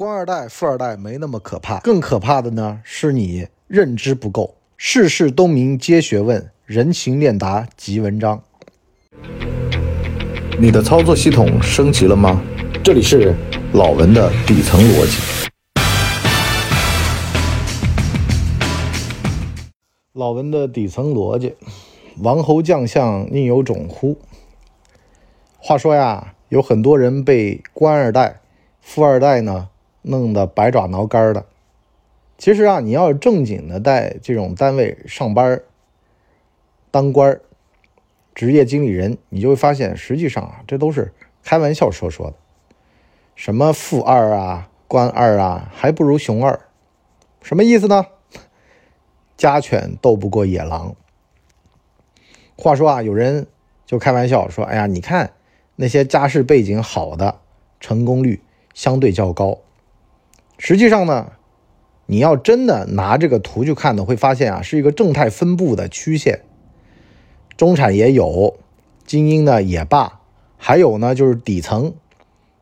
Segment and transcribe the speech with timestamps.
[0.00, 4.54] 官二代、富二代没那么可怕，更可怕的呢是你认知不够。
[4.78, 8.42] 世事洞明皆学问，人情练达即文章。
[10.58, 12.40] 你的操作系统升级了吗？
[12.82, 13.34] 这里是
[13.74, 15.50] 老文的底层逻辑。
[20.14, 21.54] 老文的底层逻辑：
[22.22, 24.16] 王侯将相宁有种乎？
[25.58, 28.40] 话说呀，有很多人被官二代、
[28.80, 29.68] 富二代呢。
[30.02, 31.46] 弄得百爪挠肝的。
[32.38, 35.60] 其实啊，你要是正经的在这种单位上班
[36.90, 37.38] 当官
[38.34, 42.36] 职业经理人，你就会发现，实际上啊，这都是开玩笑说说的。
[43.34, 46.60] 什么富二啊，官二啊，还不如熊二，
[47.42, 48.06] 什么意思呢？
[49.36, 50.94] 家犬斗不过野狼。
[52.56, 53.46] 话说啊，有人
[53.86, 55.32] 就开玩笑说：“哎呀，你看
[55.76, 57.40] 那些家世背景好的，
[57.80, 58.42] 成功率
[58.74, 59.58] 相对较高。”
[60.62, 61.32] 实际上呢，
[62.04, 66.42] 你要真的拿这个图去看呢，会发现啊，是一个正态分布的曲线。
[67.56, 68.58] 中产也有，
[69.06, 70.20] 精英呢也罢，
[70.58, 71.94] 还有呢就是底层。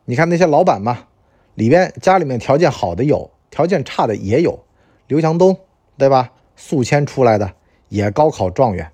[0.05, 1.07] 你看那些老板嘛，
[1.55, 4.63] 里边家里面条件好的有，条件差的也有。
[5.07, 5.57] 刘强东
[5.97, 6.31] 对吧？
[6.55, 7.51] 宿迁出来的
[7.89, 8.91] 也高考状元。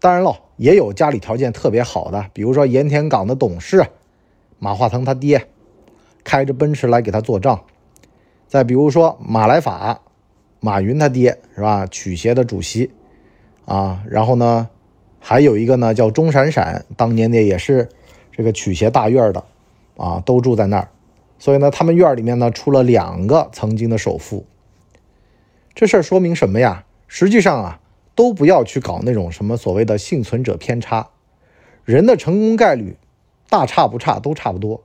[0.00, 3.86] 当然了，也有家里条件特别好的，比如说盐田港的董事
[4.58, 5.46] 马化腾他爹，
[6.24, 7.64] 开着奔驰来给他做账。
[8.50, 10.00] 再比如说马来法，
[10.58, 11.86] 马云他爹是吧？
[11.86, 12.90] 曲协的主席
[13.64, 14.68] 啊，然后呢，
[15.20, 17.88] 还有一个呢叫钟闪闪，当年的也是
[18.32, 19.44] 这个曲协大院的
[19.96, 20.88] 啊，都住在那儿。
[21.38, 24.44] 所以呢，他们院里面呢出了两个曾经的首富。
[25.72, 26.84] 这事儿说明什么呀？
[27.06, 27.80] 实际上啊，
[28.16, 31.10] 都不要去搞那种什么所谓的幸存者偏差，
[31.84, 32.96] 人的成功概率
[33.48, 34.82] 大差不差，都差不多。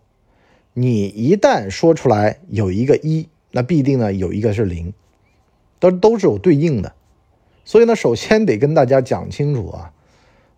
[0.73, 3.27] 你一旦说出来有一个一。
[3.55, 4.93] 那必定呢有一个是零，
[5.79, 6.91] 都都是有对应的，
[7.63, 9.93] 所以呢，首先得跟大家讲清楚啊。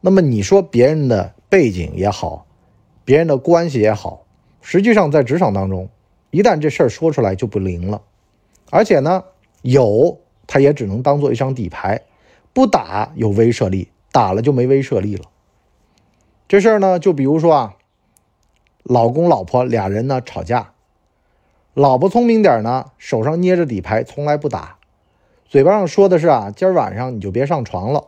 [0.02, 2.48] 那么你说别人的背景也好，
[3.06, 4.26] 别人的关系也好，
[4.62, 5.90] 实际上在职场当中，
[6.32, 8.02] 一旦这事儿说出来就不灵了，
[8.72, 9.26] 而且呢，
[9.62, 12.02] 有他也只能当做一张底牌，
[12.52, 15.26] 不打有威慑力，打了就没威慑力了。
[16.48, 17.76] 这事儿呢，就比如说啊，
[18.82, 20.74] 老公老婆俩人呢吵架。
[21.78, 24.80] 老婆聪明点呢，手上捏着底牌，从来不打，
[25.46, 28.08] 嘴巴上说的是啊，今儿晚上你就别上床了。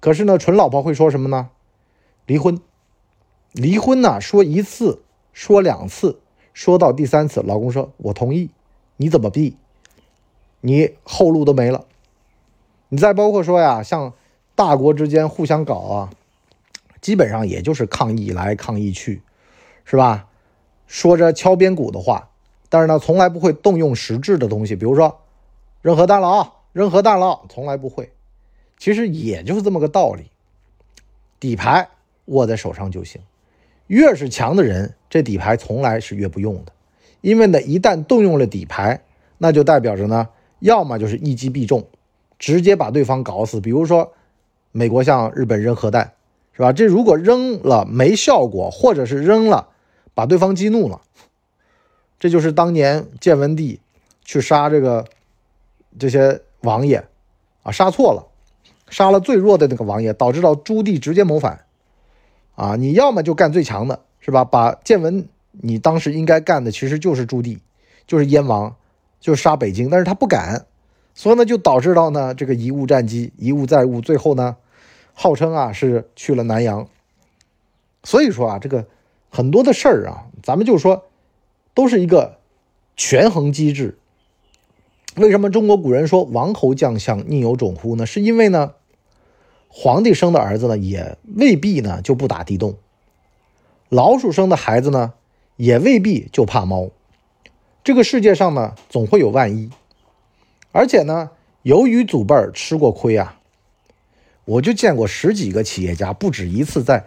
[0.00, 1.50] 可是呢，纯老婆会说什么呢？
[2.24, 2.58] 离婚，
[3.52, 4.18] 离婚呢？
[4.18, 5.02] 说一次，
[5.34, 6.20] 说两次，
[6.54, 8.48] 说到第三次，老公说我同意，
[8.96, 9.58] 你怎么避？
[10.62, 11.84] 你后路都没了。
[12.88, 14.14] 你再包括说呀，像
[14.54, 16.10] 大国之间互相搞啊，
[17.02, 19.20] 基本上也就是抗议来抗议去，
[19.84, 20.28] 是吧？
[20.86, 22.30] 说着敲边鼓的话。
[22.72, 25.20] 但是呢，从来不会动用实质的东西，比如说
[25.82, 28.10] 扔核弹了啊，扔核弹了，从来不会。
[28.78, 30.30] 其实也就是这么个道理，
[31.38, 31.86] 底牌
[32.24, 33.20] 握在手上就行。
[33.88, 36.72] 越是强的人，这底牌从来是越不用的，
[37.20, 39.02] 因为呢，一旦动用了底牌，
[39.36, 40.26] 那就代表着呢，
[40.60, 41.86] 要么就是一击必中，
[42.38, 43.60] 直接把对方搞死。
[43.60, 44.14] 比如说
[44.70, 46.12] 美国向日本扔核弹，
[46.54, 46.72] 是吧？
[46.72, 49.68] 这如果扔了没效果，或者是扔了
[50.14, 51.02] 把对方激怒了。
[52.22, 53.80] 这就是当年建文帝
[54.24, 55.04] 去杀这个
[55.98, 57.04] 这些王爷
[57.64, 58.24] 啊，杀错了，
[58.88, 61.64] 杀了最弱的那个王爷，导致到朱棣直接谋反
[62.54, 62.76] 啊！
[62.76, 64.44] 你要么就干最强的，是吧？
[64.44, 67.58] 把建文你当时应该干的其实就是朱棣，
[68.06, 68.76] 就是燕王，
[69.18, 70.66] 就是杀北京，但是他不敢，
[71.14, 74.56] 所以呢就导致到呢这个贻误战机，贻误再误，最后呢
[75.12, 76.86] 号称啊是去了南阳。
[78.04, 78.86] 所以说啊，这个
[79.28, 81.04] 很多的事儿啊，咱们就说。
[81.74, 82.38] 都是一个
[82.96, 83.98] 权衡机制。
[85.16, 88.06] 为什么中国古人说“王侯将相宁有种乎”呢？
[88.06, 88.72] 是因为呢，
[89.68, 92.72] 皇帝生的儿子呢，也未必呢就不打地洞；
[93.90, 95.12] 老鼠生的孩子呢，
[95.56, 96.88] 也未必就怕猫。
[97.84, 99.70] 这个世界上呢，总会有万一。
[100.70, 101.30] 而且呢，
[101.62, 103.38] 由于祖辈儿吃过亏啊，
[104.46, 107.04] 我就见过十几个企业家，不止一次在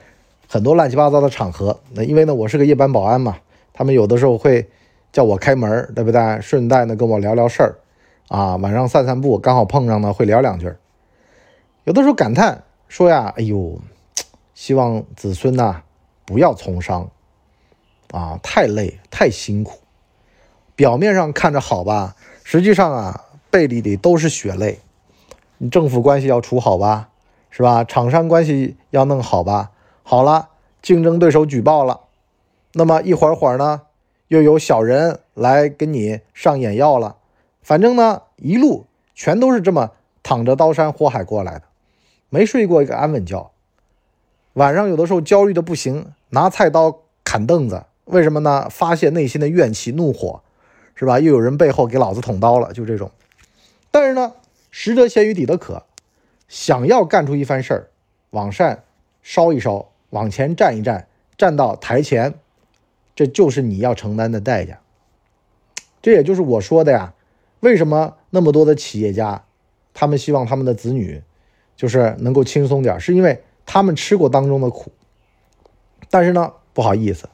[0.47, 1.79] 很多乱七八糟的场合。
[1.93, 3.37] 那因为呢，我是个夜班保安嘛。
[3.77, 4.69] 他们有的时候会
[5.11, 6.39] 叫我开门，对不对？
[6.41, 7.75] 顺带呢跟我聊聊事儿，
[8.29, 10.73] 啊，晚上散散步，刚好碰上呢，会聊两句。
[11.83, 13.77] 有的时候感叹说呀：“哎呦，
[14.53, 15.81] 希望子孙呐
[16.25, 17.11] 不要从商，
[18.11, 19.79] 啊，太累太辛苦。
[20.77, 24.79] 表面上看着好吧，实际上啊背地里都是血泪。
[25.57, 27.09] 你政府关系要处好吧，
[27.51, 27.83] 是吧？
[27.83, 29.71] 厂商关系要弄好吧。
[30.03, 30.47] 好了，
[30.81, 31.99] 竞争对手举报了。”
[32.77, 33.83] 那么一会儿会儿呢，
[34.27, 37.15] 又有小人来跟你上眼药了，
[37.61, 39.91] 反正呢，一路全都是这么
[40.21, 41.61] 躺着刀山火海过来的，
[42.29, 43.49] 没睡过一个安稳觉。
[44.53, 48.67] 晚上有的时候焦虑的不行，拿菜刀砍凳子，为什么呢？
[48.69, 50.41] 发泄内心的怨气、怒火，
[50.95, 51.17] 是吧？
[51.21, 53.09] 又有人背后给老子捅刀了，就这种。
[53.89, 54.33] 但是呢，
[54.69, 55.83] 食得咸鱼抵得渴，
[56.49, 57.87] 想要干出一番事儿，
[58.31, 58.79] 往上
[59.23, 61.07] 烧一烧，往前站一站，
[61.37, 62.33] 站到台前，
[63.15, 64.79] 这就是你要承担的代价。
[66.01, 67.13] 这也就是我说的呀，
[67.61, 69.45] 为什么那么多的企业家，
[69.93, 71.23] 他们希望他们的子女
[71.75, 73.41] 就是能够轻松点，是因为。
[73.67, 74.91] 他们吃过当中的苦，
[76.11, 77.27] 但是呢，不好意思，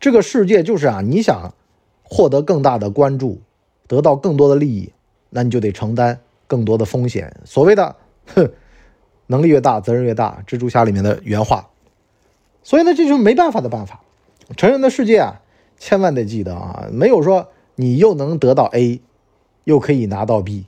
[0.00, 1.54] 这个世界就是啊，你想
[2.02, 3.40] 获得更大的关注，
[3.86, 4.92] 得到更多的利益，
[5.30, 6.18] 那你就得承担
[6.48, 7.32] 更多的风险。
[7.44, 7.94] 所谓的
[8.34, 8.50] “哼，
[9.28, 11.70] 能力越大，责任越大”，蜘蛛侠里面的原话。
[12.64, 14.00] 所以呢，这就是没办法的办法。
[14.56, 15.42] 成人的世界啊，
[15.78, 19.00] 千万得记得啊，没有说你又能得到 A，
[19.64, 20.66] 又可以拿到 B，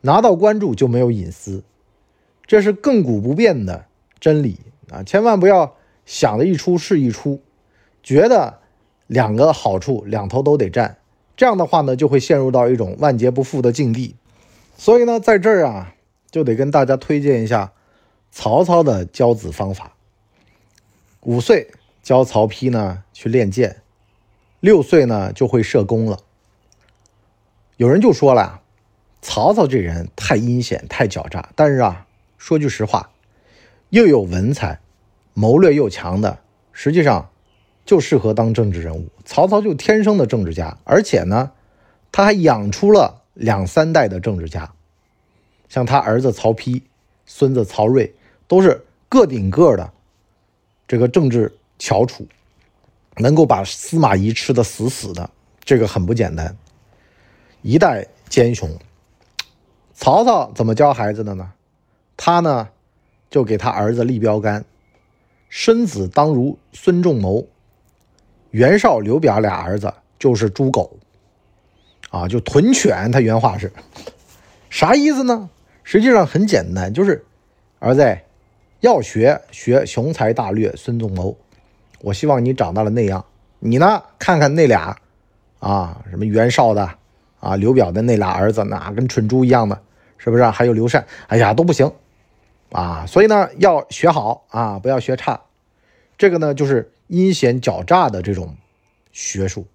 [0.00, 1.62] 拿到关注就没有隐私。
[2.46, 3.86] 这是亘古不变的
[4.20, 4.58] 真理
[4.90, 5.02] 啊！
[5.02, 5.74] 千万不要
[6.04, 7.40] 想的一出是一出，
[8.02, 8.60] 觉得
[9.06, 10.98] 两个好处两头都得占，
[11.36, 14.14] 这样的话呢，就会陷入到一种万劫不复的境地。
[14.76, 15.94] 所以呢，在这儿啊，
[16.30, 17.72] 就得跟大家推荐一下
[18.30, 19.94] 曹操的教子方法。
[21.22, 21.72] 五岁
[22.06, 23.82] 教曹丕呢去练剑，
[24.60, 26.20] 六岁呢就会射弓了。
[27.78, 28.60] 有人就说了，
[29.20, 32.06] 曹操这人太阴险、太狡诈，但是啊。
[32.38, 33.10] 说句实话，
[33.88, 34.78] 又有文采，
[35.34, 36.38] 谋略又强的，
[36.70, 37.30] 实际上
[37.84, 39.08] 就适合当政治人物。
[39.24, 41.50] 曹操就天生的政治家，而且呢，
[42.12, 44.72] 他还养出了两三代的政治家，
[45.68, 46.82] 像他儿子曹丕、
[47.24, 48.14] 孙子曹睿，
[48.46, 49.92] 都是个顶个的
[50.86, 52.26] 这个政治翘楚，
[53.16, 55.30] 能够把司马懿吃的死死的，
[55.64, 56.56] 这个很不简单。
[57.62, 58.70] 一代奸雄，
[59.94, 61.52] 曹操怎么教孩子的呢？
[62.16, 62.68] 他呢，
[63.28, 64.64] 就给他儿子立标杆：
[65.48, 67.46] 生子当如孙仲谋，
[68.50, 70.98] 袁绍、刘表俩儿子就是猪狗，
[72.10, 73.10] 啊，就豚犬。
[73.10, 73.72] 他原话是
[74.70, 75.50] 啥意思呢？
[75.82, 77.24] 实际上很简单，就是
[77.78, 78.18] 儿子
[78.80, 81.36] 要学学雄才大略孙仲谋。
[82.06, 83.24] 我希望你长大了那样。
[83.58, 84.96] 你呢，看看那俩
[85.58, 86.88] 啊，什么袁绍的
[87.40, 89.82] 啊，刘表的那俩儿子，那跟蠢猪一样的，
[90.16, 90.44] 是不是？
[90.44, 91.90] 还有刘禅，哎呀，都不行。
[92.70, 95.40] 啊，所以呢，要学好啊，不要学差。
[96.16, 98.54] 这个呢，就是阴险狡诈的这种
[99.10, 99.66] 学术。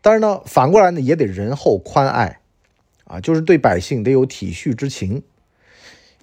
[0.00, 2.38] 但是呢，反过来呢，也得仁厚宽爱
[3.06, 5.24] 啊，就是对百姓得有体恤之情。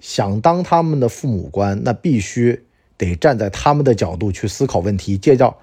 [0.00, 2.64] 想当他们的父母官，那必须
[3.06, 5.16] 得站在他们的角度去思考问题。
[5.16, 5.56] 这叫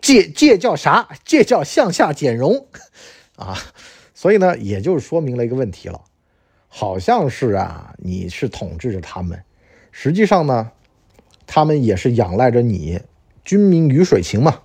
[0.00, 1.08] 借借叫啥？
[1.24, 2.66] 这叫向下兼容
[3.36, 3.56] 啊。
[4.14, 6.00] 所以呢，也就是说明了一个问题了，
[6.68, 9.42] 好像是啊，你是统治着他们。
[9.90, 10.70] 实际上呢，
[11.46, 13.00] 他们也是仰赖着你，
[13.44, 14.60] 君民鱼水情嘛，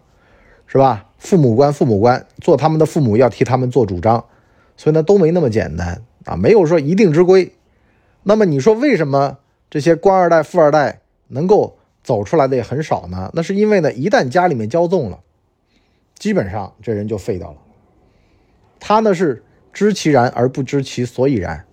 [0.67, 1.05] 是吧？
[1.17, 4.25] 父母官，父母官，做他们的父母要替他们做主张，
[4.75, 7.53] 所以呢都没那么简单啊，没有说一定之规。
[8.21, 9.39] 那么你说为什么
[9.71, 13.29] 这些官二代、富二代能够走出来的也很少呢？
[13.33, 15.19] 那是因为呢，一旦家里面骄纵了，
[16.15, 17.57] 基本上这人就废掉了。
[18.79, 19.43] 他呢是
[19.73, 21.65] 知其然而不知其所以然。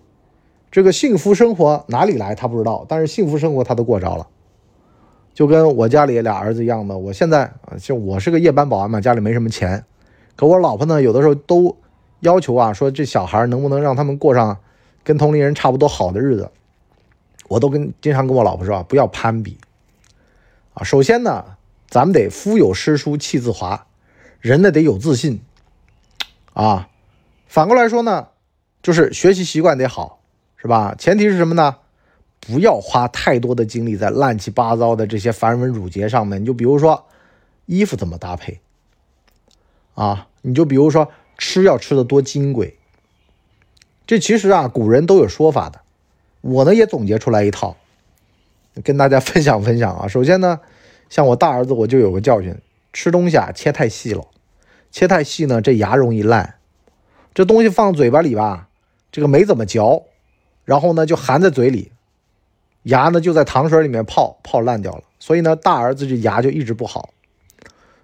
[0.70, 2.34] 这个幸福生活哪里来？
[2.34, 4.26] 他不知道，但是幸福生活他都过着了，
[5.32, 6.99] 就跟我家里俩儿子一样的。
[6.99, 9.84] 我现在，就我是个夜班保安嘛，家里没什么钱，
[10.34, 11.76] 可我老婆呢，有的时候都
[12.20, 14.58] 要求啊，说这小孩能不能让他们过上
[15.04, 16.50] 跟同龄人差不多好的日子。
[17.48, 19.58] 我都跟经常跟我老婆说，不要攀比
[20.74, 20.82] 啊。
[20.82, 21.56] 首先呢，
[21.88, 23.86] 咱们得夫有诗书气自华，
[24.40, 25.40] 人呢得有自信
[26.52, 26.88] 啊。
[27.46, 28.28] 反过来说呢，
[28.82, 30.20] 就是学习习惯得好。
[30.56, 30.94] 是吧？
[30.98, 31.76] 前提是什么呢？
[32.40, 36.40] 不要花太多的精力在乱七八糟的这些繁文缛节上面。
[36.40, 37.04] 你就比如说，
[37.66, 38.60] 衣服怎么搭配
[39.92, 40.26] 啊？
[40.40, 42.78] 你就比如说，吃要吃的多金贵。
[44.06, 45.82] 这其实啊，古人都有说法的。
[46.44, 47.74] 我呢也总结出来一套，
[48.82, 50.06] 跟大家分享分享啊。
[50.12, 50.60] 首先呢，
[51.08, 52.54] 像我大儿子，我就有个教训：
[52.92, 54.26] 吃东西啊，切太细了，
[54.90, 56.56] 切太细呢，这牙容易烂。
[57.32, 58.68] 这东西放嘴巴里吧，
[59.10, 60.02] 这个没怎么嚼。
[60.66, 61.92] 然后呢，就含在嘴里，
[62.82, 65.02] 牙呢就在糖水里面泡泡烂掉了。
[65.18, 67.08] 所以呢，大儿子这牙就一直不好。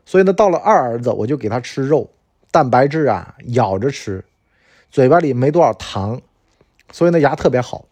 [0.07, 2.09] 所以呢，到了二儿子，我就给他吃肉，
[2.51, 4.25] 蛋白质啊，咬着吃，
[4.91, 6.23] 嘴巴里没多少糖，
[6.91, 7.85] 所以呢，牙特别好。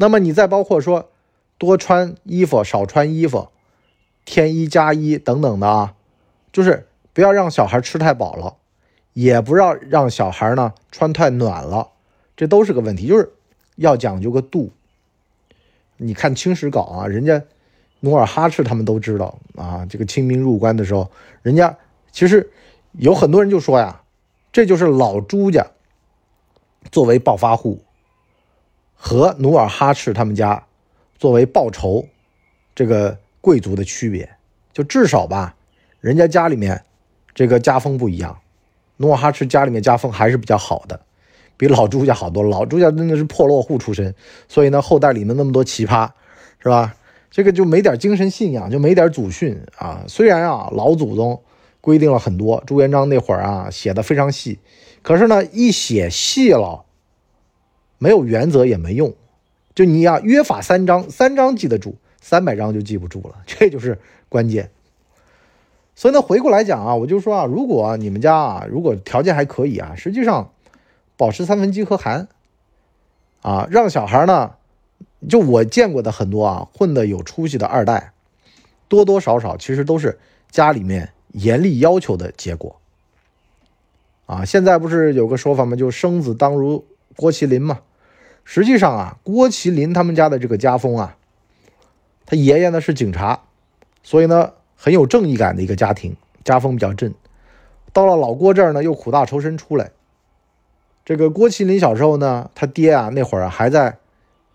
[0.00, 1.10] 那么你再包括说，
[1.58, 3.48] 多穿衣服，少穿衣服，
[4.24, 5.94] 添衣加衣等等的啊，
[6.52, 8.54] 就是不要让小孩吃太饱了，
[9.12, 11.88] 也不要让小孩呢穿太暖了，
[12.36, 13.32] 这都是个问题，就是
[13.74, 14.70] 要讲究个度。
[15.96, 17.42] 你看清史稿啊，人家
[17.98, 21.10] 努尔哈赤他们都知道啊，这个清兵入关的时候，
[21.42, 21.76] 人家
[22.12, 22.48] 其实
[22.92, 24.02] 有很多人就说呀，
[24.52, 25.66] 这就是老朱家
[26.92, 27.82] 作为暴发户
[29.00, 30.64] 和努尔哈赤他们家
[31.16, 32.04] 作为报仇
[32.74, 34.28] 这个贵族的区别，
[34.72, 35.54] 就至少吧，
[36.00, 36.84] 人家家里面
[37.32, 38.36] 这个家风不一样，
[38.96, 41.00] 努尔哈赤家里面家风还是比较好的。
[41.56, 44.14] 比老朱家好多，老朱家真的是破落户出身，
[44.48, 46.08] 所以呢，后代里面那么多奇葩，
[46.60, 46.94] 是吧？
[47.30, 50.04] 这个就没点精神信仰，就没点祖训啊。
[50.08, 51.42] 虽然啊，老祖宗
[51.80, 54.58] 规定了很多，朱元璋那会儿啊写的非常细，
[55.02, 56.84] 可是呢，一写细了，
[57.98, 59.14] 没有原则也没用。
[59.74, 64.70] 就你呀，约法三章，三章记得住，三百章就记不住了， 这就是关键。
[65.94, 70.50] 所以呢，回过来讲啊，我就说啊，如果你们家啊，如果条件还可以啊，实际上。
[71.16, 72.28] 保持三分饥和寒，
[73.42, 74.52] 啊，让小孩呢，
[75.28, 78.12] 就我见过的很多啊，混的有出息的二代，
[78.86, 80.16] 多多少少其实都是
[80.52, 82.80] 家里面严厉要求的结果。
[84.26, 85.74] 啊，现在不是有个说法吗？
[85.74, 86.84] 就生子当如
[87.16, 87.80] 郭麒麟嘛。
[88.50, 91.18] 实际上啊，郭麒麟他们家的这个家风啊，
[92.24, 93.42] 他爷爷呢是警察，
[94.02, 97.12] 所以呢很有正义感的一个家庭，家风比较正。
[97.92, 99.90] 到了老郭这儿呢，又苦大仇深出来。
[101.04, 103.98] 这个郭麒麟小时候呢，他爹啊那会儿还在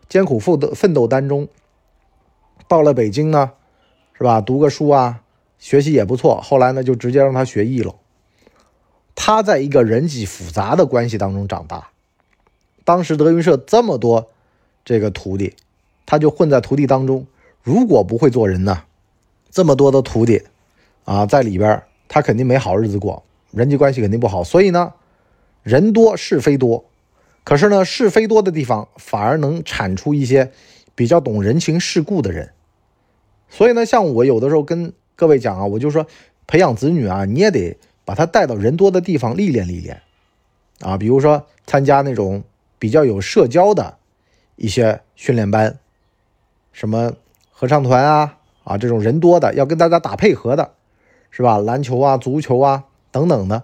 [0.09, 1.47] 艰苦奋斗奋斗当中。
[2.67, 3.51] 到了北京呢，
[4.17, 4.41] 是吧？
[4.41, 5.21] 读个书啊，
[5.59, 6.41] 学习也不错。
[6.41, 7.93] 后来呢，就直接让他学艺了。
[9.13, 11.89] 他在一个人际复杂的关系当中长大。
[12.83, 14.29] 当时德云社这么多
[14.83, 15.53] 这个徒弟，
[16.05, 17.25] 他就混在徒弟当中。
[17.61, 18.83] 如果不会做人呢，
[19.49, 20.43] 这么多的徒弟
[21.05, 24.43] 啊，在里边他肯定没好日子过，人际关系肯定不好。
[24.43, 24.93] 所以呢。
[25.63, 26.83] 人多是非多，
[27.45, 30.51] 可是呢，是非多的地方反而能产出一些
[30.93, 32.51] 比较懂人情世故的人。
[33.47, 36.05] 所以呢，像我有的时候跟各位讲啊，我就说
[36.47, 40.01] 培养子女啊，你也得把他带到人多的地方历练历练
[40.81, 42.43] 啊，比如说参加那种
[42.83, 43.97] 比较有社交的
[44.57, 45.79] 一些训练班，
[46.73, 47.13] 什么
[47.49, 48.35] 合唱团啊
[48.65, 50.73] 啊这种人多的要跟大家打配合的，
[51.31, 51.59] 是吧？
[51.59, 53.63] 篮球啊、足球啊等等的，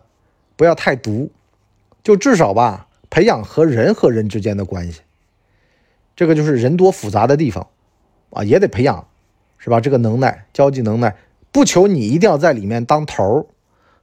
[0.55, 1.29] 不要太独。
[2.01, 5.01] 就至少吧，培养和人和人之间的关系，
[6.15, 7.67] 这个就是人多复杂的地方，
[8.29, 9.05] 啊，也得培养，
[9.57, 9.81] 是吧？
[9.81, 11.17] 这个能耐，交际能耐，
[11.51, 13.49] 不求你一定要在里面当头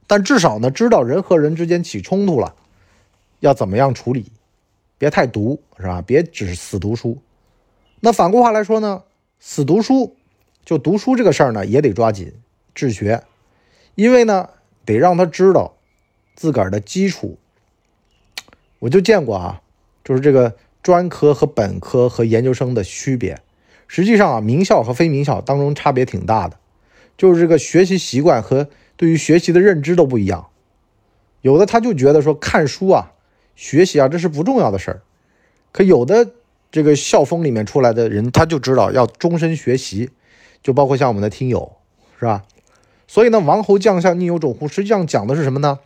[0.05, 2.53] 但至少呢，知道人和人之间起冲突了，
[3.39, 4.31] 要怎么样处理，
[4.97, 6.01] 别太毒，是吧？
[6.01, 7.17] 别只死读书。
[7.99, 9.03] 那反过话来说呢，
[9.39, 10.15] 死读书，
[10.65, 12.33] 就读书这个事儿呢，也得抓紧
[12.73, 13.23] 治学，
[13.95, 14.49] 因为呢，
[14.85, 15.75] 得让他知道
[16.35, 17.37] 自个儿的基础。
[18.79, 19.61] 我就见过啊，
[20.03, 23.39] 就是这个专科和本科和研究生的区别。
[23.87, 26.57] 实际上啊，名校和非名校当中差别挺大的，
[27.17, 30.49] 就是这个学习习惯和对于学习的认知都不一样。
[31.41, 33.13] 有的他就觉得说看书啊、
[33.57, 35.01] 学习啊这是不重要的事儿，
[35.73, 36.31] 可有的
[36.71, 40.11] 这个校风里面出来的人，他就知道要终身学习，
[40.61, 41.73] 就包括像我们的听友，
[42.19, 42.45] 是吧？
[43.07, 44.67] 所以呢，王侯将相宁有种乎？
[44.67, 45.79] 实际上讲的是什么呢？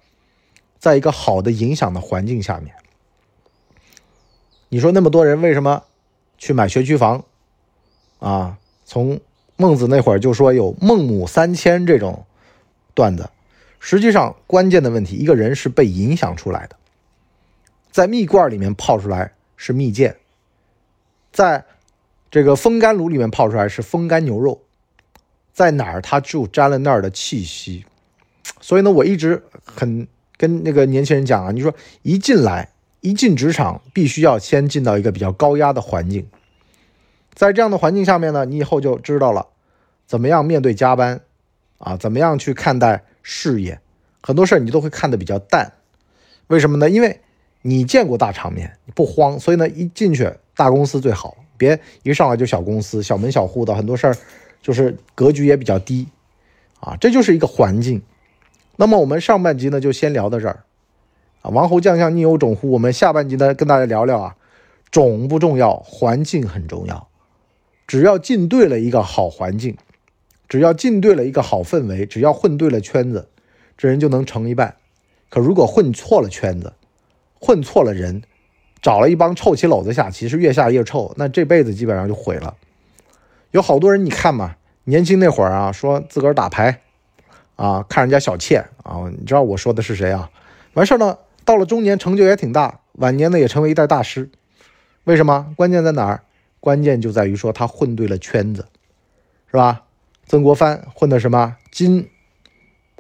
[0.80, 2.76] 在一个好的影响的环境下面。
[4.70, 5.84] 你说那么多人为什么
[6.38, 7.24] 去买学区房
[8.20, 8.58] 啊？
[8.84, 9.22] 从
[9.56, 12.26] 孟子那会儿就说有孟母三迁这种
[12.94, 13.30] 段子，
[13.80, 16.76] 实际上关键的问题，一个人是被影响出来的，
[17.92, 20.16] 在蜜罐里面泡出来是蜜饯，
[21.32, 21.64] 在
[22.32, 24.64] 这个风干炉里面泡出来是风干牛肉，
[25.54, 27.86] 在哪儿它就沾了那儿的气息。
[28.60, 30.08] 所以呢，我一直很
[30.38, 32.70] 跟那个年轻人讲啊，你说一进来。
[33.04, 36.28] 一进职场，必须要先进到一个比较高压的环境，
[37.34, 39.48] 在这样的环境下面呢，你以后就知道了
[40.06, 41.20] 怎么样面对加班，
[41.80, 43.80] 啊，怎么样去看待事业，
[44.22, 45.74] 很多事儿你都会看得比较淡。
[46.46, 46.92] 为什么呢？
[46.92, 47.22] 因为
[47.62, 54.18] 你见过大场面，不慌，所以呢，一进去大公司最好，别一上来就小公司，小门小户的，很多事儿
[54.62, 56.08] 就是格局也比较低，
[56.80, 58.02] 啊，这就是一个环境。
[58.78, 60.64] 那么我们上半集呢，就先聊到这儿。
[61.42, 62.72] 啊，王侯将相宁有种乎？
[62.72, 64.36] 我们下半集呢，跟大家聊聊啊，
[64.90, 67.08] 种不重要，环境很重要。
[67.88, 69.78] 只要进对了一个好环境，
[70.48, 73.28] 只要进对了一个好氛围，只要混对了圈子，
[73.78, 74.76] 这人就能成一半。
[75.30, 76.74] 可如果混错了圈子，
[77.42, 78.22] 混错了人，
[78.82, 82.56] 找了一帮臭棋篓子下，棋，是越下越臭，那这辈子基本上就毁了。
[83.50, 86.82] 有好多人，你看嘛，年轻那会儿啊，说自个儿打牌，
[87.56, 90.30] 啊，看人家小妾啊，你知道我说的是谁啊？
[90.74, 94.30] 完事儿呢，到了中年成就也挺大，晚年呢也成为一代大师。
[95.06, 95.54] 为什么？
[95.58, 96.22] 关键在哪儿？
[96.60, 98.68] 关键就在于说他混对了圈子，
[99.50, 99.84] 是吧？
[100.28, 102.08] 曾国藩混的什么金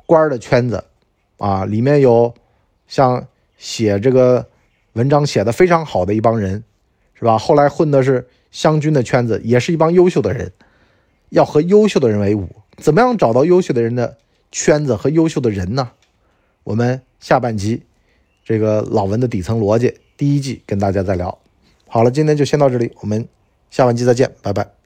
[0.07, 0.83] 官的圈子
[1.37, 1.63] 啊？
[1.63, 2.33] 里面有
[2.87, 3.27] 像
[3.61, 4.49] 写这个
[4.93, 6.63] 文章写的非常好的一帮人，
[7.13, 7.37] 是吧？
[7.37, 10.51] 后来混的是湘军的圈子，也是一帮优秀的人。
[11.29, 14.17] 要和优秀的人为伍，怎么样找到优秀的人的
[14.51, 15.91] 圈子和优秀的人呢？
[16.63, 17.83] 我们下半集
[18.43, 21.37] 这个老文的底层逻辑第一季跟大家再聊。
[21.87, 23.29] 好了，今天就先到这里，我们
[23.69, 24.80] 下半集再见，拜拜。